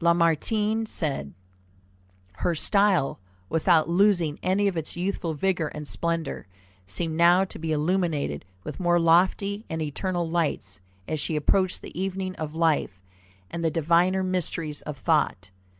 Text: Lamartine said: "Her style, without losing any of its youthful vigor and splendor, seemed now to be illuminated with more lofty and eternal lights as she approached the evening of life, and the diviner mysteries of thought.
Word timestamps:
Lamartine 0.00 0.86
said: 0.86 1.32
"Her 2.34 2.54
style, 2.54 3.18
without 3.48 3.88
losing 3.88 4.38
any 4.40 4.68
of 4.68 4.76
its 4.76 4.96
youthful 4.96 5.34
vigor 5.34 5.66
and 5.66 5.84
splendor, 5.88 6.46
seemed 6.86 7.16
now 7.16 7.44
to 7.46 7.58
be 7.58 7.72
illuminated 7.72 8.44
with 8.62 8.78
more 8.78 9.00
lofty 9.00 9.64
and 9.68 9.82
eternal 9.82 10.28
lights 10.30 10.78
as 11.08 11.18
she 11.18 11.34
approached 11.34 11.82
the 11.82 12.00
evening 12.00 12.36
of 12.36 12.54
life, 12.54 13.00
and 13.50 13.64
the 13.64 13.68
diviner 13.72 14.22
mysteries 14.22 14.80
of 14.82 14.96
thought. 14.96 15.50